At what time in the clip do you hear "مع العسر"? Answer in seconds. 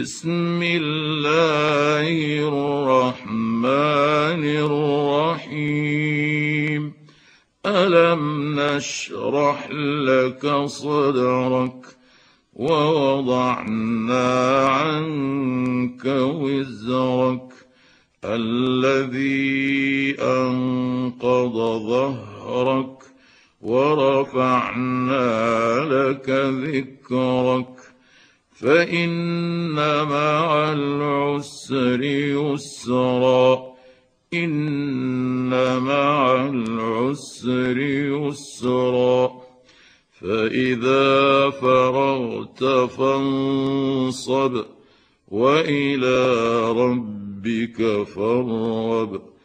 30.02-32.02, 35.78-37.78